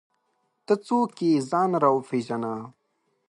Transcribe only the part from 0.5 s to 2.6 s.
ته څوک یې ځان راوپېژنه!